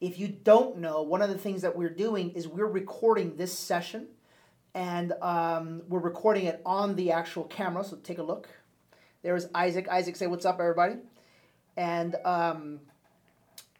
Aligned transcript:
If 0.00 0.18
you 0.18 0.28
don't 0.28 0.78
know, 0.78 1.02
one 1.02 1.20
of 1.20 1.28
the 1.28 1.36
things 1.36 1.62
that 1.62 1.76
we're 1.76 1.90
doing 1.90 2.30
is 2.30 2.48
we're 2.48 2.66
recording 2.66 3.36
this 3.36 3.56
session 3.56 4.08
and 4.74 5.12
um, 5.20 5.82
we're 5.88 6.00
recording 6.00 6.46
it 6.46 6.62
on 6.64 6.96
the 6.96 7.12
actual 7.12 7.44
camera. 7.44 7.84
So 7.84 7.96
take 7.96 8.18
a 8.18 8.22
look. 8.22 8.48
There's 9.22 9.46
Isaac. 9.54 9.88
Isaac, 9.88 10.16
say 10.16 10.26
what's 10.26 10.46
up, 10.46 10.58
everybody. 10.58 10.96
And 11.76 12.16
um, 12.24 12.80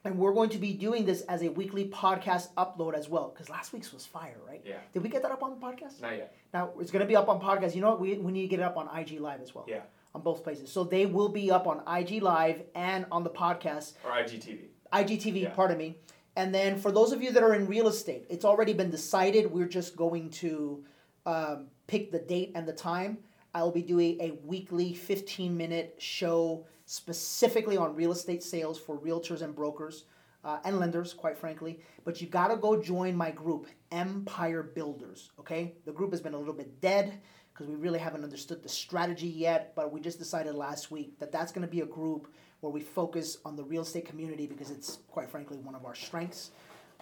and 0.03 0.17
we're 0.17 0.33
going 0.33 0.49
to 0.49 0.57
be 0.57 0.73
doing 0.73 1.05
this 1.05 1.21
as 1.21 1.43
a 1.43 1.49
weekly 1.49 1.85
podcast 1.85 2.53
upload 2.55 2.93
as 2.93 3.07
well 3.07 3.31
because 3.33 3.49
last 3.49 3.73
week's 3.73 3.93
was 3.93 4.05
fire, 4.05 4.37
right? 4.47 4.61
Yeah. 4.65 4.77
Did 4.93 5.03
we 5.03 5.09
get 5.09 5.21
that 5.23 5.31
up 5.31 5.43
on 5.43 5.51
the 5.51 5.57
podcast? 5.57 6.01
Not 6.01 6.17
yet. 6.17 6.35
Now 6.53 6.71
it's 6.79 6.91
going 6.91 7.01
to 7.01 7.07
be 7.07 7.15
up 7.15 7.29
on 7.29 7.39
podcast. 7.39 7.75
You 7.75 7.81
know 7.81 7.91
what? 7.91 7.99
We, 7.99 8.15
we 8.15 8.31
need 8.31 8.43
to 8.43 8.47
get 8.47 8.59
it 8.59 8.63
up 8.63 8.77
on 8.77 8.89
IG 8.95 9.19
Live 9.19 9.41
as 9.41 9.53
well. 9.53 9.65
Yeah. 9.67 9.81
On 10.13 10.21
both 10.21 10.43
places, 10.43 10.69
so 10.69 10.83
they 10.83 11.05
will 11.05 11.29
be 11.29 11.51
up 11.51 11.67
on 11.67 11.81
IG 11.87 12.21
Live 12.21 12.63
and 12.75 13.05
on 13.11 13.23
the 13.23 13.29
podcast. 13.29 13.93
Or 14.03 14.11
IGTV. 14.11 14.70
IGTV, 14.93 15.43
Yeah. 15.43 15.49
pardon 15.53 15.77
me. 15.77 15.97
And 16.35 16.53
then 16.55 16.77
for 16.79 16.91
those 16.91 17.11
of 17.11 17.21
you 17.21 17.31
that 17.31 17.43
are 17.43 17.53
in 17.53 17.67
real 17.67 17.87
estate, 17.87 18.25
it's 18.29 18.45
already 18.45 18.73
been 18.73 18.89
decided. 18.89 19.51
We're 19.51 19.67
just 19.67 19.95
going 19.95 20.29
to 20.31 20.83
um, 21.25 21.67
pick 21.87 22.11
the 22.11 22.19
date 22.19 22.51
and 22.55 22.67
the 22.67 22.73
time. 22.73 23.17
I 23.53 23.63
will 23.63 23.71
be 23.71 23.81
doing 23.81 24.19
a 24.21 24.31
weekly 24.45 24.93
15 24.93 25.55
minute 25.55 25.95
show 25.99 26.65
specifically 26.85 27.77
on 27.77 27.95
real 27.95 28.11
estate 28.11 28.43
sales 28.43 28.79
for 28.79 28.97
realtors 28.97 29.41
and 29.41 29.53
brokers 29.53 30.05
uh, 30.43 30.59
and 30.63 30.79
lenders, 30.79 31.13
quite 31.13 31.37
frankly. 31.37 31.81
But 32.05 32.21
you 32.21 32.27
got 32.27 32.47
to 32.47 32.55
go 32.55 32.81
join 32.81 33.15
my 33.15 33.29
group, 33.31 33.67
Empire 33.91 34.63
Builders. 34.63 35.31
Okay? 35.39 35.75
The 35.85 35.91
group 35.91 36.11
has 36.11 36.21
been 36.21 36.33
a 36.33 36.37
little 36.37 36.53
bit 36.53 36.79
dead 36.79 37.19
because 37.53 37.67
we 37.67 37.75
really 37.75 37.99
haven't 37.99 38.23
understood 38.23 38.63
the 38.63 38.69
strategy 38.69 39.27
yet. 39.27 39.73
But 39.75 39.91
we 39.91 39.99
just 39.99 40.17
decided 40.17 40.55
last 40.55 40.91
week 40.91 41.19
that 41.19 41.31
that's 41.31 41.51
going 41.51 41.67
to 41.67 41.71
be 41.71 41.81
a 41.81 41.85
group 41.85 42.33
where 42.61 42.71
we 42.71 42.79
focus 42.81 43.37
on 43.43 43.55
the 43.55 43.63
real 43.63 43.81
estate 43.81 44.05
community 44.05 44.47
because 44.47 44.71
it's 44.71 44.99
quite 45.09 45.29
frankly 45.29 45.57
one 45.57 45.75
of 45.75 45.85
our 45.85 45.95
strengths. 45.95 46.51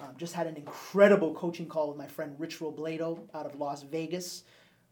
Um, 0.02 0.10
just 0.18 0.34
had 0.34 0.48
an 0.48 0.56
incredible 0.56 1.34
coaching 1.34 1.68
call 1.68 1.90
with 1.90 1.98
my 1.98 2.08
friend 2.08 2.34
Rich 2.40 2.60
Robledo 2.60 3.20
out 3.34 3.46
of 3.46 3.60
Las 3.60 3.84
Vegas. 3.84 4.44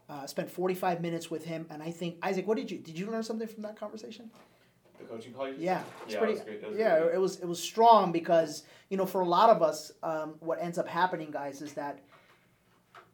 Uh, 0.10 0.26
spent 0.26 0.50
45 0.50 1.02
minutes 1.02 1.30
with 1.30 1.44
him, 1.44 1.66
and 1.70 1.84
I 1.84 1.92
think 1.92 2.16
Isaac, 2.24 2.48
what 2.48 2.56
did 2.58 2.72
you 2.72 2.78
did 2.78 2.98
you 2.98 3.10
learn 3.12 3.24
something 3.24 3.48
from 3.48 3.64
that 3.64 3.78
conversation? 3.78 4.30
The 5.00 5.04
coaching 5.06 5.34
call 5.34 5.48
you 5.48 5.54
just 5.54 5.64
Yeah, 5.64 5.82
it's 6.06 6.14
yeah, 6.14 6.20
pretty. 6.20 6.34
it 6.34 6.36
was 6.38 6.44
great. 6.46 6.64
It 6.64 6.70
was 6.70 6.78
yeah, 6.80 7.00
good. 7.00 7.14
it 7.14 7.18
was 7.20 7.40
it 7.40 7.46
was 7.46 7.62
strong 7.62 8.12
because 8.14 8.64
you 8.90 8.96
know 8.98 9.06
for 9.06 9.20
a 9.22 9.26
lot 9.28 9.50
of 9.50 9.62
us, 9.62 9.92
um, 10.04 10.36
what 10.40 10.62
ends 10.62 10.78
up 10.78 10.88
happening, 10.88 11.30
guys, 11.30 11.62
is 11.62 11.74
that 11.74 12.00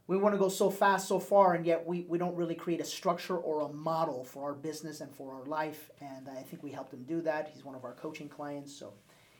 we 0.07 0.17
want 0.17 0.35
to 0.35 0.39
go 0.39 0.49
so 0.49 0.69
fast, 0.69 1.07
so 1.07 1.19
far, 1.19 1.53
and 1.53 1.65
yet 1.65 1.85
we, 1.85 2.05
we 2.09 2.17
don't 2.17 2.35
really 2.35 2.55
create 2.55 2.81
a 2.81 2.85
structure 2.85 3.37
or 3.37 3.61
a 3.61 3.71
model 3.71 4.23
for 4.25 4.43
our 4.43 4.53
business 4.53 4.99
and 4.99 5.13
for 5.13 5.33
our 5.33 5.45
life. 5.45 5.89
And 6.01 6.27
I 6.27 6.41
think 6.41 6.61
we 6.61 6.71
helped 6.71 6.93
him 6.93 7.03
do 7.03 7.21
that. 7.21 7.49
He's 7.53 7.63
one 7.63 7.75
of 7.75 7.85
our 7.85 7.93
coaching 7.93 8.27
clients. 8.27 8.75
So, 8.75 8.93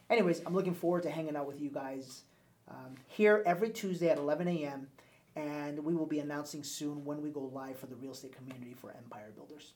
anyways, 0.10 0.42
I'm 0.46 0.54
looking 0.54 0.74
forward 0.74 1.04
to 1.04 1.10
hanging 1.10 1.36
out 1.36 1.48
with 1.48 1.60
you 1.60 1.70
guys 1.70 2.24
um, 2.70 2.96
here 3.08 3.44
every 3.46 3.72
Tuesday 3.72 4.10
at 4.10 4.18
11 4.18 4.48
a.m. 4.48 4.88
And 5.36 5.84
we 5.84 5.96
will 5.96 6.06
be 6.06 6.20
announcing 6.20 6.64
soon 6.64 7.04
when 7.04 7.22
we 7.22 7.30
go 7.30 7.42
live 7.54 7.78
for 7.78 7.88
the 7.88 7.96
real 7.96 8.12
estate 8.12 8.36
community 8.36 8.74
for 8.74 8.92
Empire 8.92 9.32
Builders. 9.36 9.74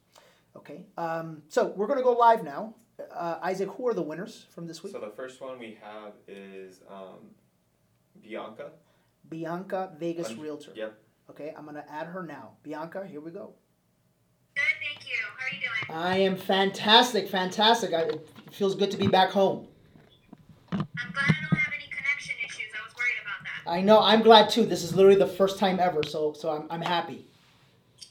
Okay, 0.56 0.86
um, 0.96 1.42
so 1.48 1.66
we're 1.76 1.86
going 1.86 1.98
to 1.98 2.04
go 2.04 2.12
live 2.12 2.42
now. 2.42 2.74
Uh, 3.14 3.38
Isaac, 3.42 3.68
who 3.70 3.86
are 3.86 3.94
the 3.94 4.02
winners 4.02 4.46
from 4.50 4.66
this 4.66 4.82
week? 4.82 4.92
So 4.92 5.00
the 5.00 5.10
first 5.10 5.40
one 5.40 5.58
we 5.58 5.78
have 5.82 6.14
is 6.26 6.80
um, 6.90 7.18
Bianca. 8.22 8.70
Bianca 9.28 9.92
Vegas 9.98 10.30
Un- 10.30 10.40
Realtor. 10.40 10.72
Yep. 10.74 10.98
Okay, 11.30 11.52
I'm 11.56 11.64
going 11.64 11.76
to 11.76 11.90
add 11.92 12.06
her 12.06 12.22
now. 12.22 12.52
Bianca, 12.62 13.06
here 13.06 13.20
we 13.20 13.30
go. 13.30 13.52
Good, 14.54 14.62
thank 14.82 15.06
you. 15.08 15.14
How 15.36 15.44
are 15.46 15.54
you 15.54 15.60
doing? 15.60 16.04
I 16.04 16.16
am 16.18 16.36
fantastic, 16.36 17.28
fantastic. 17.28 17.92
I, 17.92 18.02
it 18.02 18.28
feels 18.52 18.74
good 18.74 18.90
to 18.90 18.96
be 18.96 19.06
back 19.06 19.30
home. 19.30 19.66
I'm 20.72 20.78
glad 21.12 21.30
I 21.30 21.48
don't 21.48 21.58
have 21.58 21.72
any 21.74 21.86
connection 21.90 22.34
issues. 22.44 22.66
I 22.74 22.84
was 22.86 22.94
worried 22.96 23.20
about 23.22 23.44
that. 23.44 23.70
I 23.70 23.80
know. 23.82 24.00
I'm 24.00 24.22
glad 24.22 24.48
too. 24.50 24.64
This 24.66 24.82
is 24.82 24.94
literally 24.94 25.18
the 25.18 25.26
first 25.26 25.58
time 25.58 25.78
ever, 25.80 26.02
so 26.02 26.32
so 26.32 26.50
I'm, 26.50 26.66
I'm 26.70 26.82
happy. 26.82 27.26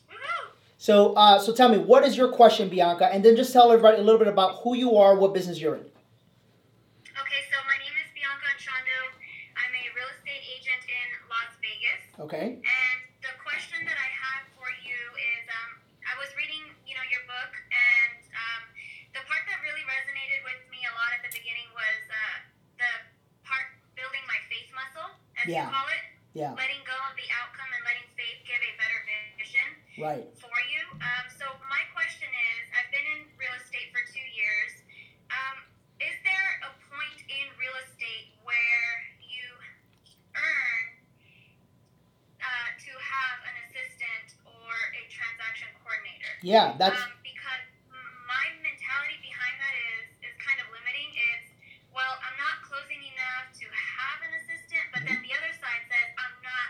Woohoo! 0.10 0.52
So 0.78 1.14
uh, 1.14 1.40
so 1.40 1.54
tell 1.54 1.70
me, 1.70 1.80
what 1.80 2.04
is 2.06 2.16
your 2.16 2.30
question, 2.32 2.70
Bianca? 2.70 3.12
And 3.12 3.26
then 3.26 3.36
just 3.36 3.52
tell 3.52 3.72
everybody 3.72 3.98
a 3.98 4.02
little 4.02 4.20
bit 4.20 4.28
about 4.28 4.58
who 4.64 4.76
you 4.76 4.96
are, 4.96 5.16
what 5.18 5.34
business 5.34 5.60
you're 5.60 5.76
in. 5.76 5.82
Okay, 5.82 7.42
so 7.52 7.58
my 7.68 7.78
name 7.84 7.96
is 8.00 8.08
Bianca 8.16 8.46
Anchondo. 8.56 9.00
I'm 9.58 9.74
a 9.76 9.84
real 9.98 10.08
estate 10.16 10.44
agent 10.56 10.82
in 10.88 11.08
Las 11.28 11.52
Vegas. 11.60 12.07
Okay. 12.18 12.58
And 12.58 12.98
the 13.22 13.34
question 13.46 13.78
that 13.86 13.98
I 13.98 14.10
have 14.10 14.44
for 14.58 14.66
you 14.82 14.98
is 15.18 15.44
um, 15.54 15.72
I 16.10 16.14
was 16.18 16.30
reading, 16.34 16.66
you 16.90 16.98
know, 16.98 17.06
your 17.14 17.22
book, 17.30 17.52
and 17.70 18.22
um, 18.34 18.62
the 19.14 19.22
part 19.30 19.46
that 19.46 19.62
really 19.62 19.86
resonated 19.86 20.42
with 20.42 20.62
me 20.74 20.82
a 20.90 20.94
lot 20.98 21.14
at 21.14 21.22
the 21.22 21.30
beginning 21.30 21.70
was 21.78 22.02
uh, 22.10 22.38
the 22.82 22.92
part 23.46 23.70
building 23.94 24.26
my 24.26 24.40
faith 24.50 24.70
muscle, 24.74 25.14
as 25.38 25.46
Yeah. 25.46 25.70
you 25.70 25.74
call 25.78 25.88
it. 25.94 26.04
Yeah. 26.34 26.54
Letting 26.54 26.82
go 26.86 26.94
of 27.10 27.14
the 27.18 27.26
outcome 27.38 27.70
and 27.74 27.82
letting 27.86 28.06
faith 28.18 28.42
give 28.46 28.62
a 28.62 28.72
better 28.78 29.00
vision. 29.38 29.68
Right. 29.98 30.30
for 30.38 30.54
you. 30.70 30.84
Um, 31.02 31.26
so 31.34 31.50
my 31.74 31.82
question 31.98 32.30
is, 32.30 32.64
I've 32.78 32.86
been 32.94 33.08
in 33.18 33.26
real 33.42 33.50
estate 33.58 33.90
for 33.90 34.06
two 34.06 34.22
years. 34.38 34.86
Um, 35.34 35.66
is 35.98 36.14
there 36.22 36.50
a 36.70 36.72
point 36.86 37.18
in 37.26 37.46
real 37.58 37.74
estate 37.82 38.38
where 38.46 38.90
you 39.26 39.50
earn 40.38 40.86
uh, 42.46 42.70
to 42.78 42.92
have 42.94 43.38
an 43.50 43.56
assistant 43.66 44.38
or 44.46 44.70
a 44.94 45.02
transaction 45.10 45.74
coordinator? 45.82 46.37
Yeah. 46.48 46.80
That's 46.80 46.96
um, 46.96 47.12
because 47.28 47.68
my 48.24 48.46
mentality 48.64 49.20
behind 49.20 49.56
that 49.60 49.76
is 49.92 50.32
is 50.32 50.36
kind 50.40 50.56
of 50.64 50.72
limiting. 50.72 51.12
It's 51.12 51.52
well, 51.92 52.16
I'm 52.24 52.38
not 52.40 52.64
closing 52.64 53.04
enough 53.04 53.52
to 53.60 53.68
have 53.68 54.24
an 54.24 54.32
assistant, 54.40 54.88
but 54.96 55.04
then 55.04 55.20
the 55.28 55.36
other 55.36 55.52
side 55.60 55.84
says 55.92 56.08
I'm 56.16 56.36
not. 56.40 56.68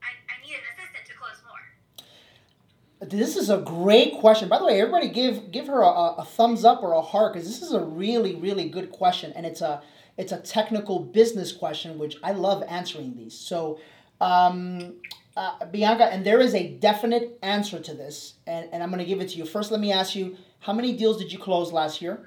I, 0.00 0.16
I 0.32 0.40
need 0.40 0.56
an 0.56 0.64
assistant 0.72 1.04
to 1.12 1.14
close 1.20 1.44
more. 1.44 1.60
This 3.04 3.36
is 3.36 3.52
a 3.52 3.60
great 3.60 4.16
question. 4.16 4.48
By 4.48 4.58
the 4.58 4.64
way, 4.64 4.80
everybody 4.80 5.12
give 5.12 5.52
give 5.52 5.68
her 5.68 5.84
a, 5.84 6.24
a 6.24 6.24
thumbs 6.24 6.64
up 6.64 6.80
or 6.80 6.96
a 6.96 7.04
heart 7.04 7.36
because 7.36 7.46
this 7.46 7.60
is 7.60 7.76
a 7.76 7.84
really 7.84 8.34
really 8.34 8.72
good 8.72 8.88
question, 8.90 9.36
and 9.36 9.44
it's 9.44 9.60
a 9.60 9.84
it's 10.16 10.32
a 10.32 10.40
technical 10.40 11.04
business 11.04 11.52
question, 11.52 11.98
which 11.98 12.16
I 12.24 12.32
love 12.32 12.64
answering 12.66 13.14
these. 13.14 13.36
So, 13.36 13.78
um, 14.22 14.96
uh, 15.38 15.64
Bianca, 15.66 16.04
and 16.04 16.26
there 16.26 16.40
is 16.40 16.52
a 16.52 16.66
definite 16.66 17.38
answer 17.42 17.78
to 17.78 17.94
this, 17.94 18.34
and, 18.48 18.68
and 18.72 18.82
I'm 18.82 18.90
going 18.90 18.98
to 18.98 19.04
give 19.04 19.20
it 19.20 19.28
to 19.30 19.38
you. 19.38 19.46
First, 19.46 19.70
let 19.70 19.80
me 19.80 19.92
ask 19.92 20.16
you, 20.16 20.36
how 20.58 20.72
many 20.72 20.96
deals 20.96 21.16
did 21.18 21.32
you 21.32 21.38
close 21.38 21.72
last 21.72 22.02
year? 22.02 22.14
Um, 22.14 22.18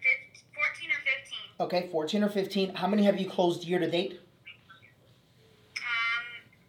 fif- 0.00 0.42
14 0.54 0.90
or 0.90 1.00
15. 1.04 1.82
Okay, 1.82 1.88
14 1.92 2.24
or 2.24 2.28
15. 2.30 2.74
How 2.74 2.88
many 2.88 3.02
have 3.04 3.20
you 3.20 3.28
closed 3.28 3.62
year 3.64 3.78
to 3.78 3.90
date? 3.90 4.12
Um, 5.76 5.84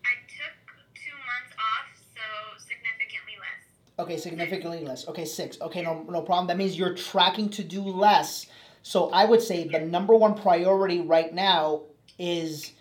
I 0.03 0.19
took 0.27 0.55
two 0.93 1.15
months 1.15 1.55
off, 1.57 2.03
so 2.13 2.21
significantly 2.57 3.35
less. 3.39 3.63
Okay, 3.97 4.17
significantly 4.17 4.83
less. 4.83 5.07
Okay, 5.07 5.23
six. 5.23 5.57
Okay, 5.61 5.83
no, 5.83 6.05
no 6.09 6.21
problem. 6.21 6.47
That 6.47 6.57
means 6.57 6.77
you're 6.77 6.95
tracking 6.95 7.47
to 7.51 7.63
do 7.63 7.81
less. 7.81 8.47
So 8.83 9.09
I 9.11 9.23
would 9.23 9.41
say 9.41 9.69
the 9.69 9.79
number 9.79 10.13
one 10.13 10.35
priority 10.35 10.99
right 10.99 11.33
now 11.33 11.83
is 12.19 12.73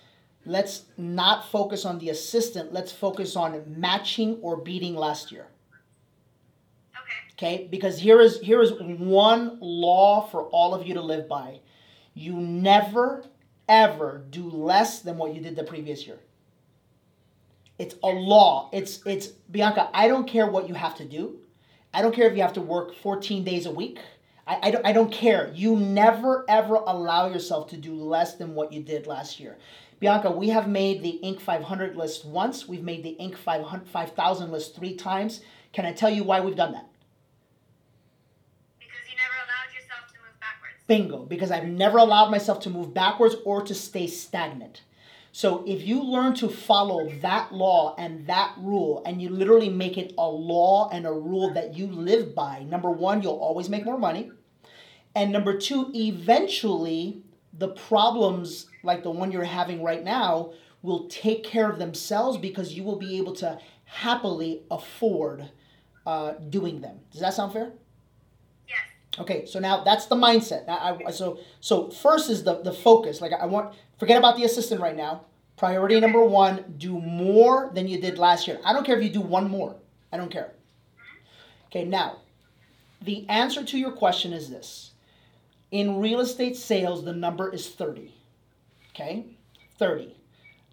let's 0.44 0.84
not 0.96 1.48
focus 1.50 1.84
on 1.84 1.98
the 1.98 2.10
assistant. 2.10 2.72
Let's 2.72 2.92
focus 2.92 3.36
on 3.36 3.62
matching 3.66 4.38
or 4.42 4.56
beating 4.56 4.94
last 4.94 5.30
year. 5.32 5.46
Okay. 6.94 7.56
Okay, 7.56 7.68
because 7.70 7.98
here 7.98 8.20
is 8.20 8.40
here 8.40 8.60
is 8.60 8.72
one 8.72 9.58
law 9.60 10.22
for 10.28 10.44
all 10.44 10.74
of 10.74 10.86
you 10.86 10.94
to 10.94 11.02
live 11.02 11.28
by. 11.28 11.60
You 12.14 12.34
never 12.34 13.24
ever 13.68 14.24
do 14.30 14.50
less 14.50 15.00
than 15.00 15.16
what 15.16 15.34
you 15.34 15.40
did 15.40 15.56
the 15.56 15.62
previous 15.62 16.06
year. 16.06 16.18
It's 17.78 17.94
a 18.02 18.08
law. 18.08 18.68
It's 18.72 19.00
it's 19.06 19.28
Bianca, 19.28 19.88
I 19.94 20.08
don't 20.08 20.28
care 20.28 20.46
what 20.46 20.68
you 20.68 20.74
have 20.74 20.96
to 20.96 21.04
do. 21.04 21.38
I 21.94 22.02
don't 22.02 22.14
care 22.14 22.28
if 22.28 22.36
you 22.36 22.42
have 22.42 22.52
to 22.54 22.60
work 22.60 22.94
14 22.94 23.42
days 23.42 23.66
a 23.66 23.70
week. 23.70 23.98
I, 24.46 24.58
I, 24.64 24.70
don't, 24.70 24.86
I 24.86 24.92
don't 24.92 25.12
care. 25.12 25.50
You 25.54 25.76
never 25.76 26.44
ever 26.48 26.74
allow 26.74 27.32
yourself 27.32 27.68
to 27.70 27.76
do 27.76 27.94
less 27.94 28.34
than 28.34 28.54
what 28.54 28.72
you 28.72 28.82
did 28.82 29.06
last 29.06 29.40
year. 29.40 29.56
Bianca, 30.00 30.30
we 30.30 30.48
have 30.48 30.66
made 30.66 31.02
the 31.02 31.20
Inc. 31.22 31.40
500 31.40 31.94
list 31.94 32.24
once. 32.24 32.66
We've 32.66 32.82
made 32.82 33.02
the 33.02 33.16
Inc. 33.20 33.36
500 33.36 33.86
5000 33.86 34.50
list 34.50 34.74
three 34.74 34.96
times. 34.96 35.42
Can 35.74 35.84
I 35.84 35.92
tell 35.92 36.08
you 36.08 36.24
why 36.24 36.40
we've 36.40 36.56
done 36.56 36.72
that? 36.72 36.88
Because 38.78 39.08
you 39.08 39.16
never 39.16 39.34
allowed 39.44 39.74
yourself 39.74 40.08
to 40.08 40.14
move 40.24 40.40
backwards. 40.40 40.82
Bingo, 40.86 41.26
because 41.26 41.50
I've 41.50 41.68
never 41.68 41.98
allowed 41.98 42.30
myself 42.30 42.60
to 42.60 42.70
move 42.70 42.94
backwards 42.94 43.36
or 43.44 43.62
to 43.62 43.74
stay 43.74 44.06
stagnant. 44.06 44.82
So 45.32 45.62
if 45.66 45.86
you 45.86 46.02
learn 46.02 46.34
to 46.36 46.48
follow 46.48 47.08
that 47.20 47.52
law 47.52 47.94
and 47.96 48.26
that 48.26 48.54
rule, 48.58 49.02
and 49.04 49.20
you 49.20 49.28
literally 49.28 49.68
make 49.68 49.98
it 49.98 50.14
a 50.16 50.26
law 50.26 50.88
and 50.88 51.06
a 51.06 51.12
rule 51.12 51.52
that 51.52 51.76
you 51.76 51.86
live 51.86 52.34
by, 52.34 52.64
number 52.64 52.90
one, 52.90 53.22
you'll 53.22 53.34
always 53.34 53.68
make 53.68 53.84
more 53.84 53.98
money. 53.98 54.32
And 55.14 55.30
number 55.30 55.58
two, 55.58 55.90
eventually, 55.94 57.22
the 57.52 57.68
problems 57.68 58.66
like 58.82 59.02
the 59.02 59.10
one 59.10 59.32
you're 59.32 59.44
having 59.44 59.82
right 59.82 60.02
now 60.04 60.52
will 60.82 61.06
take 61.08 61.44
care 61.44 61.70
of 61.70 61.78
themselves 61.78 62.38
because 62.38 62.72
you 62.74 62.82
will 62.82 62.96
be 62.96 63.18
able 63.18 63.34
to 63.34 63.58
happily 63.84 64.62
afford 64.70 65.48
uh, 66.06 66.32
doing 66.50 66.80
them. 66.80 66.98
Does 67.12 67.20
that 67.20 67.34
sound 67.34 67.52
fair? 67.52 67.72
Yes. 68.68 68.78
Okay, 69.18 69.44
so 69.46 69.58
now 69.58 69.82
that's 69.84 70.06
the 70.06 70.16
mindset. 70.16 70.68
I, 70.68 70.98
I- 71.06 71.10
so 71.10 71.38
so 71.60 71.90
first 71.90 72.30
is 72.30 72.44
the 72.44 72.62
the 72.62 72.72
focus. 72.72 73.20
Like 73.20 73.32
I 73.32 73.46
want 73.46 73.74
forget 73.98 74.16
about 74.18 74.36
the 74.36 74.44
assistant 74.44 74.80
right 74.80 74.96
now. 74.96 75.22
Priority 75.56 76.00
number 76.00 76.24
one: 76.24 76.74
do 76.78 76.98
more 77.00 77.70
than 77.74 77.88
you 77.88 78.00
did 78.00 78.18
last 78.18 78.46
year. 78.48 78.60
I 78.64 78.72
don't 78.72 78.84
care 78.86 78.96
if 78.96 79.04
you 79.04 79.10
do 79.10 79.20
one 79.20 79.48
more. 79.50 79.76
I 80.12 80.16
don't 80.16 80.30
care. 80.30 80.52
Okay, 81.66 81.84
now 81.84 82.16
the 83.02 83.28
answer 83.28 83.64
to 83.64 83.78
your 83.78 83.92
question 83.92 84.32
is 84.32 84.50
this: 84.50 84.92
in 85.70 86.00
real 86.00 86.20
estate 86.20 86.56
sales, 86.56 87.04
the 87.04 87.12
number 87.14 87.52
is 87.52 87.68
thirty. 87.68 88.14
Okay, 88.90 89.26
thirty. 89.78 90.16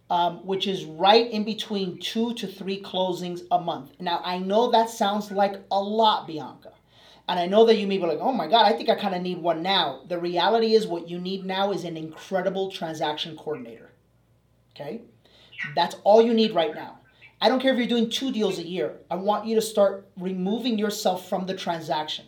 Um, 0.10 0.46
which 0.46 0.68
is 0.68 0.86
right 0.86 1.30
in 1.30 1.44
between 1.44 2.00
two 2.00 2.34
to 2.36 2.48
three 2.48 2.81
closings 2.81 3.42
a 3.52 3.60
month. 3.60 3.92
Now, 4.00 4.22
I 4.24 4.38
know 4.38 4.72
that 4.72 4.90
sounds 4.90 5.31
like 5.31 5.56
a 5.69 5.81
lot, 5.81 6.28
Bianca. 6.28 6.72
And 7.28 7.38
I 7.38 7.46
know 7.46 7.66
that 7.66 7.75
you 7.75 7.88
may 7.88 7.98
be 7.98 8.06
like, 8.06 8.19
oh 8.22 8.31
my 8.31 8.48
God, 8.48 8.66
I 8.66 8.72
think 8.72 8.88
I 8.88 8.96
kind 8.96 9.14
of 9.14 9.22
need 9.22 9.40
one 9.40 9.62
now. 9.62 10.04
The 10.08 10.18
reality 10.18 10.75
is, 10.75 10.88
what 10.88 11.10
you 11.10 11.19
need 11.19 11.46
now 11.46 11.74
is 11.74 11.84
an 11.84 11.98
incredible 11.98 12.72
transaction 12.72 13.36
coordinator. 13.36 13.92
Okay? 14.74 15.02
That's 15.75 15.98
all 16.06 16.22
you 16.22 16.34
need 16.34 16.54
right 16.56 16.74
now. 16.74 17.00
I 17.42 17.50
don't 17.50 17.60
care 17.60 17.74
if 17.74 17.78
you're 17.78 17.88
doing 17.88 18.10
two 18.10 18.31
deals 18.31 18.60
a 18.60 18.64
year. 18.66 19.00
I 19.12 19.16
want 19.16 19.46
you 19.46 19.56
to 19.56 19.62
start 19.62 20.08
removing 20.18 20.80
yourself 20.80 21.28
from 21.28 21.48
the 21.48 21.54
transaction. 21.54 22.25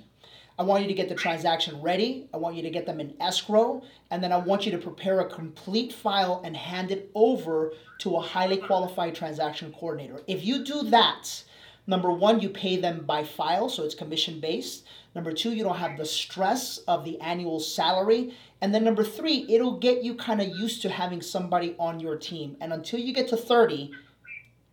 I 0.59 0.63
want 0.63 0.81
you 0.81 0.89
to 0.89 0.93
get 0.93 1.07
the 1.07 1.15
transaction 1.15 1.81
ready. 1.81 2.27
I 2.33 2.37
want 2.37 2.57
you 2.57 2.61
to 2.63 2.69
get 2.69 2.85
them 2.85 2.99
in 2.99 3.13
escrow. 3.21 3.81
And 4.11 4.21
then 4.21 4.33
I 4.33 4.37
want 4.37 4.65
you 4.65 4.73
to 4.73 4.77
prepare 4.77 5.21
a 5.21 5.29
complete 5.29 5.93
file 5.93 6.41
and 6.43 6.55
hand 6.55 6.91
it 6.91 7.09
over 7.15 7.71
to 7.99 8.17
a 8.17 8.21
highly 8.21 8.57
qualified 8.57 9.15
transaction 9.15 9.71
coordinator. 9.71 10.21
If 10.27 10.43
you 10.43 10.65
do 10.65 10.83
that, 10.89 11.43
number 11.87 12.11
one, 12.11 12.41
you 12.41 12.49
pay 12.49 12.75
them 12.75 13.05
by 13.05 13.23
file, 13.23 13.69
so 13.69 13.83
it's 13.83 13.95
commission 13.95 14.41
based. 14.41 14.85
Number 15.15 15.31
two, 15.31 15.53
you 15.53 15.63
don't 15.63 15.77
have 15.77 15.97
the 15.97 16.05
stress 16.05 16.79
of 16.79 17.05
the 17.05 17.17
annual 17.21 17.61
salary. 17.61 18.35
And 18.59 18.75
then 18.75 18.83
number 18.83 19.05
three, 19.05 19.45
it'll 19.47 19.79
get 19.79 20.03
you 20.03 20.13
kind 20.15 20.41
of 20.41 20.49
used 20.49 20.81
to 20.81 20.89
having 20.89 21.21
somebody 21.21 21.73
on 21.79 22.01
your 22.01 22.17
team. 22.17 22.57
And 22.59 22.73
until 22.73 22.99
you 22.99 23.13
get 23.13 23.29
to 23.29 23.37
30, 23.37 23.91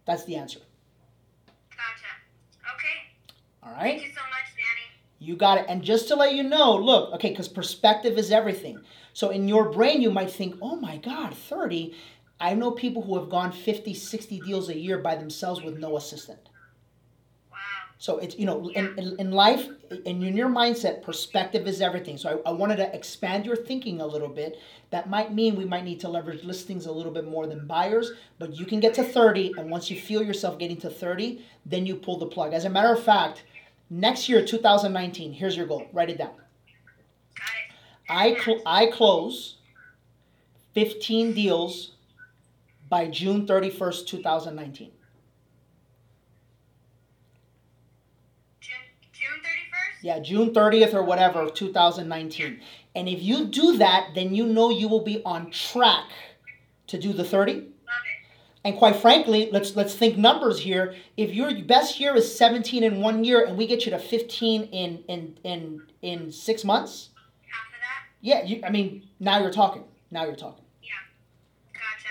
that's 0.04 0.24
the 0.24 0.34
answer. 0.34 0.58
Gotcha. 1.70 2.74
Okay. 2.74 3.22
All 3.62 3.70
right? 3.70 4.00
Thank 4.00 4.08
you 4.08 4.14
so 4.14 4.22
much. 4.22 4.55
You 5.18 5.36
got 5.36 5.58
it. 5.58 5.66
And 5.68 5.82
just 5.82 6.08
to 6.08 6.16
let 6.16 6.34
you 6.34 6.42
know, 6.42 6.76
look, 6.76 7.12
okay, 7.14 7.30
because 7.30 7.48
perspective 7.48 8.18
is 8.18 8.30
everything. 8.30 8.80
So 9.12 9.30
in 9.30 9.48
your 9.48 9.70
brain, 9.70 10.02
you 10.02 10.10
might 10.10 10.30
think, 10.30 10.56
oh 10.60 10.76
my 10.76 10.98
God, 10.98 11.34
30. 11.34 11.94
I 12.38 12.54
know 12.54 12.70
people 12.70 13.02
who 13.02 13.18
have 13.18 13.30
gone 13.30 13.50
50, 13.50 13.94
60 13.94 14.40
deals 14.40 14.68
a 14.68 14.76
year 14.76 14.98
by 14.98 15.14
themselves 15.16 15.62
with 15.62 15.78
no 15.78 15.96
assistant. 15.96 16.50
Wow. 17.50 17.56
So 17.96 18.18
it's, 18.18 18.38
you 18.38 18.44
know, 18.44 18.68
in, 18.68 18.98
in, 18.98 19.16
in 19.18 19.30
life, 19.30 19.68
and 19.90 20.22
in 20.22 20.36
your 20.36 20.50
mindset, 20.50 21.02
perspective 21.02 21.66
is 21.66 21.80
everything. 21.80 22.18
So 22.18 22.42
I, 22.44 22.50
I 22.50 22.52
wanted 22.52 22.76
to 22.76 22.94
expand 22.94 23.46
your 23.46 23.56
thinking 23.56 24.02
a 24.02 24.06
little 24.06 24.28
bit. 24.28 24.58
That 24.90 25.08
might 25.08 25.32
mean 25.32 25.56
we 25.56 25.64
might 25.64 25.84
need 25.84 26.00
to 26.00 26.10
leverage 26.10 26.44
listings 26.44 26.84
a 26.84 26.92
little 26.92 27.12
bit 27.12 27.26
more 27.26 27.46
than 27.46 27.66
buyers, 27.66 28.12
but 28.38 28.54
you 28.54 28.66
can 28.66 28.80
get 28.80 28.92
to 28.94 29.02
30. 29.02 29.54
And 29.56 29.70
once 29.70 29.90
you 29.90 29.98
feel 29.98 30.22
yourself 30.22 30.58
getting 30.58 30.76
to 30.78 30.90
30, 30.90 31.42
then 31.64 31.86
you 31.86 31.96
pull 31.96 32.18
the 32.18 32.26
plug. 32.26 32.52
As 32.52 32.66
a 32.66 32.70
matter 32.70 32.92
of 32.92 33.02
fact, 33.02 33.44
next 33.90 34.28
year, 34.28 34.44
2019, 34.44 35.32
here's 35.32 35.56
your 35.56 35.66
goal. 35.66 35.86
Write 35.92 36.10
it 36.10 36.18
down. 36.18 36.34
I 38.08 38.34
cl- 38.34 38.62
I 38.66 38.86
close 38.86 39.58
15 40.72 41.32
deals 41.34 41.92
by 42.88 43.08
June 43.08 43.46
31st, 43.46 44.06
2019. 44.06 44.92
June 48.60 48.74
June 49.12 49.40
thirty 49.42 49.66
first. 49.70 50.04
Yeah, 50.04 50.18
June 50.20 50.52
30th 50.52 50.94
or 50.94 51.02
whatever, 51.02 51.40
of 51.40 51.54
2019. 51.54 52.60
And 52.94 53.08
if 53.08 53.22
you 53.22 53.46
do 53.46 53.76
that, 53.78 54.10
then 54.14 54.34
you 54.34 54.46
know 54.46 54.70
you 54.70 54.88
will 54.88 55.04
be 55.04 55.22
on 55.24 55.50
track 55.50 56.10
to 56.88 56.98
do 56.98 57.12
the 57.12 57.24
30. 57.24 57.68
And 58.66 58.74
quite 58.74 58.98
frankly, 58.98 59.46
let's 59.54 59.78
let's 59.78 59.94
think 59.94 60.18
numbers 60.18 60.58
here. 60.58 60.98
If 61.14 61.30
your 61.30 61.54
best 61.62 62.02
year 62.02 62.18
is 62.18 62.26
17 62.26 62.82
in 62.82 62.98
one 62.98 63.22
year 63.22 63.46
and 63.46 63.54
we 63.54 63.62
get 63.62 63.86
you 63.86 63.94
to 63.94 63.98
15 64.02 64.74
in 64.74 65.06
in 65.06 65.38
in 65.46 65.86
in 66.02 66.34
6 66.34 66.64
months, 66.66 67.14
yeah, 68.18 68.42
you, 68.42 68.58
I 68.66 68.74
mean, 68.74 69.06
now 69.22 69.38
you're 69.38 69.54
talking. 69.54 69.86
Now 70.10 70.26
you're 70.26 70.34
talking. 70.34 70.66
Yeah. 70.82 70.98
Gotcha. 71.70 72.10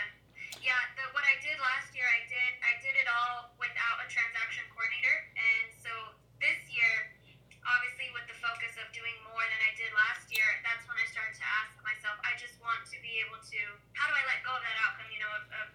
Yeah. 0.64 0.80
The, 0.96 1.04
what 1.12 1.28
I 1.28 1.36
did 1.44 1.60
last 1.60 1.92
year, 1.92 2.08
I 2.08 2.24
did 2.24 2.52
I 2.64 2.80
did 2.80 2.96
it 3.04 3.08
all 3.12 3.52
without 3.60 4.00
a 4.00 4.08
transaction 4.08 4.64
coordinator, 4.72 5.18
and 5.36 5.76
so 5.76 5.92
this 6.40 6.72
year, 6.72 7.20
obviously 7.68 8.16
with 8.16 8.32
the 8.32 8.38
focus 8.40 8.80
of 8.80 8.88
doing 8.96 9.20
more 9.28 9.44
than 9.44 9.60
I 9.60 9.76
did 9.76 9.92
last 9.92 10.32
year, 10.32 10.48
that's 10.64 10.88
when 10.88 10.96
I 10.96 11.04
started 11.12 11.36
to 11.36 11.46
ask 11.60 11.76
myself, 11.84 12.16
I 12.24 12.32
just 12.40 12.56
want 12.64 12.88
to 12.96 12.98
be 13.04 13.20
able 13.28 13.44
to, 13.44 13.60
how 13.92 14.08
do 14.08 14.16
I 14.16 14.24
let 14.24 14.40
go 14.48 14.56
of 14.56 14.64
that 14.64 14.78
outcome? 14.88 15.12
You 15.12 15.20
know, 15.20 15.34
of, 15.36 15.44
of 15.52 15.68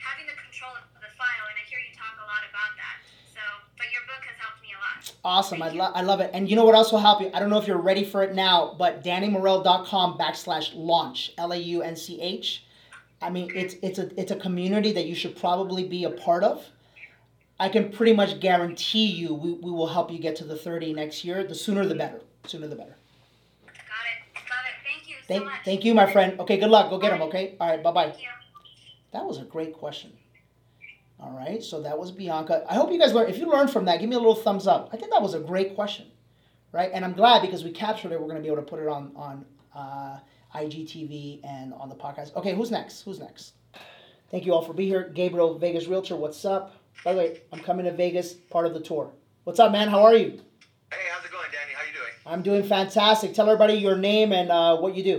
having 0.00 0.26
the 0.26 0.36
control 0.60 0.76
of 0.76 1.00
the 1.00 1.08
file, 1.16 1.46
and 1.48 1.56
I 1.56 1.64
hear 1.68 1.78
you 1.78 1.94
talk 1.96 2.20
a 2.20 2.26
lot 2.28 2.44
about 2.48 2.76
that. 2.76 3.00
So, 3.32 3.40
but 3.78 3.86
your 3.92 4.02
book 4.04 4.22
has 4.28 4.36
helped 4.38 4.60
me 4.62 4.68
a 4.76 4.80
lot. 4.80 5.12
Awesome. 5.24 5.62
I, 5.62 5.70
lo- 5.70 5.92
I 5.94 6.02
love 6.02 6.20
it. 6.20 6.30
And 6.34 6.48
you 6.50 6.56
know 6.56 6.64
what 6.64 6.74
else 6.74 6.92
will 6.92 6.98
help 6.98 7.20
you? 7.22 7.30
I 7.32 7.40
don't 7.40 7.48
know 7.48 7.58
if 7.58 7.66
you're 7.66 7.78
ready 7.80 8.04
for 8.04 8.22
it 8.22 8.34
now, 8.34 8.74
but 8.78 9.02
DannyMorel.com 9.02 10.18
backslash 10.18 10.72
launch, 10.74 11.32
L 11.38 11.52
A 11.52 11.56
U 11.56 11.82
N 11.82 11.96
C 11.96 12.20
H. 12.20 12.64
I 13.22 13.30
mean, 13.30 13.50
it's, 13.54 13.74
it's, 13.82 13.98
a, 13.98 14.20
it's 14.20 14.30
a 14.32 14.36
community 14.36 14.92
that 14.92 15.06
you 15.06 15.14
should 15.14 15.36
probably 15.36 15.86
be 15.86 16.04
a 16.04 16.10
part 16.10 16.42
of. 16.44 16.64
I 17.58 17.68
can 17.68 17.90
pretty 17.92 18.14
much 18.14 18.40
guarantee 18.40 19.06
you 19.06 19.34
we, 19.34 19.52
we 19.52 19.70
will 19.70 19.88
help 19.88 20.10
you 20.10 20.18
get 20.18 20.36
to 20.36 20.44
the 20.44 20.56
30 20.56 20.94
next 20.94 21.24
year. 21.24 21.44
The 21.44 21.54
sooner 21.54 21.84
the 21.86 21.94
better. 21.94 22.20
Sooner 22.46 22.66
the 22.66 22.76
better. 22.76 22.96
Got 23.66 23.74
it. 23.74 24.34
Love 24.34 24.64
it. 24.64 24.88
Thank 24.90 25.08
you 25.08 25.16
so 25.20 25.26
Thank, 25.28 25.44
much. 25.44 25.64
thank 25.66 25.84
you, 25.84 25.94
my 25.94 26.10
friend. 26.10 26.40
Okay, 26.40 26.58
good 26.58 26.70
luck. 26.70 26.88
Go 26.88 26.98
get 26.98 27.10
them, 27.10 27.20
okay? 27.22 27.56
All 27.60 27.68
right, 27.68 27.82
bye 27.82 27.92
bye. 27.92 28.10
Thank 28.10 28.22
you. 28.22 28.28
That 29.12 29.26
was 29.26 29.38
a 29.38 29.42
great 29.44 29.74
question. 29.74 30.12
All 31.22 31.32
right, 31.32 31.62
so 31.62 31.82
that 31.82 31.98
was 31.98 32.10
Bianca. 32.10 32.64
I 32.68 32.74
hope 32.74 32.90
you 32.90 32.98
guys 32.98 33.12
learned. 33.12 33.28
If 33.30 33.38
you 33.38 33.46
learned 33.50 33.70
from 33.70 33.84
that, 33.84 34.00
give 34.00 34.08
me 34.08 34.16
a 34.16 34.18
little 34.18 34.34
thumbs 34.34 34.66
up. 34.66 34.88
I 34.92 34.96
think 34.96 35.12
that 35.12 35.20
was 35.20 35.34
a 35.34 35.40
great 35.40 35.74
question, 35.74 36.06
right? 36.72 36.90
And 36.94 37.04
I'm 37.04 37.12
glad 37.12 37.42
because 37.42 37.62
we 37.62 37.72
captured 37.72 38.12
it. 38.12 38.20
We're 38.20 38.26
going 38.26 38.36
to 38.36 38.42
be 38.42 38.48
able 38.48 38.56
to 38.56 38.62
put 38.62 38.80
it 38.80 38.88
on 38.88 39.12
on 39.14 39.44
uh, 39.74 40.18
IGTV 40.54 41.40
and 41.44 41.74
on 41.74 41.90
the 41.90 41.94
podcast. 41.94 42.34
Okay, 42.36 42.54
who's 42.54 42.70
next? 42.70 43.02
Who's 43.02 43.20
next? 43.20 43.52
Thank 44.30 44.46
you 44.46 44.54
all 44.54 44.62
for 44.62 44.72
being 44.72 44.88
here. 44.88 45.10
Gabriel, 45.12 45.58
Vegas 45.58 45.86
Realtor. 45.88 46.16
What's 46.16 46.44
up? 46.44 46.74
By 47.04 47.12
the 47.12 47.18
way, 47.18 47.40
I'm 47.52 47.60
coming 47.60 47.84
to 47.84 47.92
Vegas, 47.92 48.32
part 48.32 48.64
of 48.66 48.72
the 48.72 48.80
tour. 48.80 49.12
What's 49.44 49.60
up, 49.60 49.72
man? 49.72 49.88
How 49.88 50.02
are 50.02 50.14
you? 50.14 50.40
Hey, 50.90 51.04
how's 51.12 51.24
it 51.24 51.30
going, 51.30 51.48
Danny? 51.52 51.74
How 51.74 51.84
you 51.86 51.92
doing? 51.92 52.12
I'm 52.26 52.42
doing 52.42 52.62
fantastic. 52.62 53.34
Tell 53.34 53.48
everybody 53.48 53.74
your 53.74 53.96
name 53.96 54.32
and 54.32 54.50
uh, 54.50 54.76
what 54.78 54.94
you 54.94 55.02
do. 55.02 55.16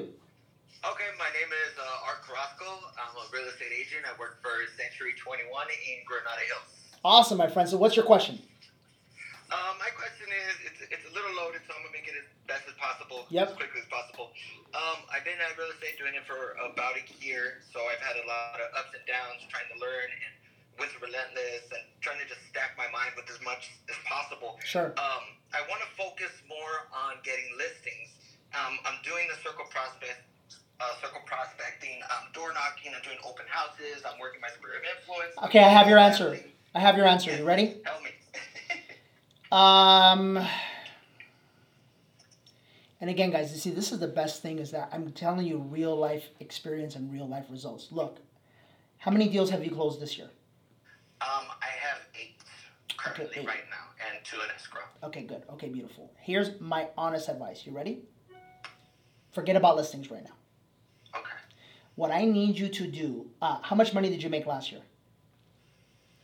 Okay, 0.81 1.09
my 1.19 1.29
name 1.29 1.51
is 1.67 1.77
uh, 1.77 2.07
Art 2.07 2.23
Carrasco. 2.25 2.65
I'm 2.97 3.13
a 3.13 3.25
real 3.33 3.47
estate 3.49 3.69
agent. 3.77 4.01
I 4.05 4.17
work 4.19 4.41
for 4.41 4.49
Century 4.77 5.13
21 5.91 5.99
in 5.99 6.05
Granada 6.07 6.43
Hills. 6.47 6.71
Awesome, 7.03 7.37
my 7.37 7.49
friend. 7.49 7.67
So, 7.67 7.77
what's 7.77 7.95
your 7.95 8.05
question? 8.05 8.39
Um, 9.51 9.75
my 9.83 9.91
question 9.91 10.31
is, 10.31 10.53
it's, 10.71 10.79
it's 10.95 11.03
a 11.03 11.11
little 11.11 11.35
loaded, 11.35 11.59
so 11.67 11.75
I'm 11.75 11.83
gonna 11.83 11.91
make 11.91 12.07
it 12.07 12.15
as 12.15 12.27
best 12.47 12.63
as 12.71 12.75
possible, 12.79 13.27
Yep. 13.27 13.51
as 13.51 13.55
quickly 13.59 13.83
as 13.83 13.89
possible. 13.91 14.31
Um, 14.71 15.03
I've 15.11 15.27
been 15.27 15.35
at 15.43 15.51
real 15.59 15.67
estate 15.75 15.99
doing 15.99 16.15
it 16.15 16.23
for 16.23 16.55
about 16.63 16.95
a 16.95 17.03
year, 17.19 17.59
so 17.67 17.83
I've 17.91 17.99
had 17.99 18.15
a 18.15 18.25
lot 18.31 18.63
of 18.63 18.71
ups 18.79 18.95
and 18.95 19.03
downs, 19.03 19.43
trying 19.51 19.67
to 19.75 19.77
learn 19.83 20.07
and 20.07 20.33
with 20.79 20.95
relentless 21.03 21.67
and 21.75 21.83
trying 21.99 22.23
to 22.23 22.27
just 22.31 22.39
stack 22.47 22.79
my 22.79 22.87
mind 22.95 23.11
with 23.19 23.27
as 23.27 23.43
much 23.43 23.75
as 23.91 23.97
possible. 24.07 24.55
Sure. 24.63 24.95
Um, 24.95 25.35
I 25.51 25.59
want 25.67 25.83
to 25.83 25.89
focus 25.99 26.31
more 26.47 26.87
on 26.95 27.19
getting 27.27 27.43
listings. 27.59 28.07
Um, 28.55 28.79
I'm 28.87 29.03
doing 29.03 29.27
the 29.27 29.35
circle 29.43 29.67
prospect, 29.67 30.23
uh, 30.81 31.01
circle 31.01 31.21
prospecting. 31.25 31.99
I'm 32.09 32.31
door 32.33 32.51
knocking. 32.53 32.91
I'm 32.95 33.01
doing 33.03 33.17
open 33.27 33.45
houses. 33.47 34.03
I'm 34.05 34.19
working 34.19 34.41
my 34.41 34.47
sphere 34.49 34.71
of 34.71 34.83
influence. 34.97 35.33
Okay, 35.45 35.59
I 35.59 35.69
have 35.69 35.87
your 35.87 35.97
answer. 35.99 36.37
I 36.73 36.79
have 36.79 36.97
your 36.97 37.05
answer. 37.05 37.35
You 37.35 37.45
ready? 37.45 37.77
Help 37.85 38.03
me. 38.03 38.09
Um, 39.51 40.39
and 43.01 43.09
again, 43.09 43.31
guys, 43.31 43.51
you 43.51 43.57
see, 43.59 43.69
this 43.71 43.91
is 43.91 43.99
the 43.99 44.07
best 44.07 44.41
thing 44.41 44.59
is 44.59 44.71
that 44.71 44.87
I'm 44.93 45.11
telling 45.11 45.45
you 45.45 45.57
real 45.57 45.93
life 45.93 46.23
experience 46.39 46.95
and 46.95 47.11
real 47.11 47.27
life 47.27 47.43
results. 47.49 47.89
Look, 47.91 48.19
how 48.99 49.11
many 49.11 49.27
deals 49.27 49.49
have 49.49 49.61
you 49.65 49.71
closed 49.71 49.99
this 49.99 50.17
year? 50.17 50.29
um, 51.19 51.47
I 51.61 51.65
have 51.85 51.97
eight 52.17 52.35
currently 52.95 53.41
eight. 53.41 53.45
right 53.45 53.65
now, 53.69 53.89
and 54.09 54.23
two 54.23 54.37
in 54.37 54.49
escrow. 54.55 54.83
Okay, 55.03 55.23
good. 55.23 55.43
Okay, 55.51 55.67
beautiful. 55.67 56.09
Here's 56.21 56.57
my 56.61 56.87
honest 56.97 57.27
advice. 57.27 57.65
You 57.65 57.73
ready? 57.73 58.03
Forget 59.33 59.57
about 59.57 59.75
listings 59.75 60.09
right 60.09 60.23
now. 60.23 60.31
What 61.95 62.11
I 62.11 62.25
need 62.25 62.57
you 62.57 62.69
to 62.69 62.87
do, 62.87 63.27
uh, 63.41 63.59
how 63.61 63.75
much 63.75 63.93
money 63.93 64.09
did 64.09 64.23
you 64.23 64.29
make 64.29 64.45
last 64.45 64.71
year? 64.71 64.81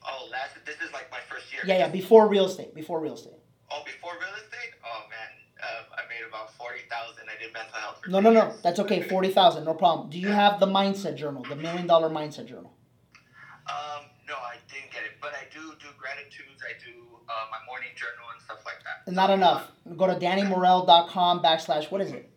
Oh, 0.04 0.28
last. 0.32 0.56
This 0.66 0.78
is 0.78 0.92
like 0.94 1.12
my 1.12 1.20
first 1.30 1.52
year. 1.52 1.62
Yeah, 1.66 1.80
yeah, 1.80 1.90
before 1.90 2.28
real 2.28 2.46
estate. 2.46 2.74
Before 2.74 3.00
real 3.00 3.16
estate. 3.16 3.34
Oh, 3.72 3.82
before 3.86 4.14
real 4.14 4.34
estate. 4.36 4.72
Oh 4.86 5.02
man, 5.10 5.30
uh, 5.62 5.96
I 5.98 6.08
made 6.08 6.26
about 6.28 6.54
forty 6.56 6.80
thousand. 6.90 7.26
I 7.28 7.42
did 7.44 7.54
mental 7.54 7.74
health. 7.74 8.00
No, 8.08 8.20
no, 8.22 8.32
no. 8.32 8.56
That's 8.64 8.80
okay. 8.80 9.02
40,000, 9.02 9.66
no 9.66 9.74
problem. 9.74 10.10
Do 10.10 10.18
you 10.18 10.30
have 10.30 10.60
the 10.62 10.66
mindset 10.66 11.16
journal, 11.16 11.44
the 11.50 11.56
million 11.58 11.86
dollar 11.88 12.10
mindset 12.10 12.46
journal? 12.48 12.72
Um, 13.68 14.06
No, 14.28 14.36
I 14.36 14.56
didn't 14.72 14.92
get 14.94 15.04
it, 15.04 15.20
but 15.22 15.32
I 15.34 15.44
do 15.54 15.60
do 15.80 15.88
gratitudes. 16.00 16.62
I 16.64 16.74
do 16.84 16.94
uh, 17.28 17.34
my 17.52 17.58
morning 17.68 17.90
journal 17.96 18.26
and 18.34 18.42
stuff 18.42 18.60
like 18.66 18.80
that. 18.86 19.12
Not 19.12 19.30
enough. 19.30 19.72
Go 19.98 20.08
to 20.08 20.16
dannymorel.com 20.16 21.42
backslash 21.42 21.92
what 21.92 22.00
is 22.02 22.12
it? 22.14 22.30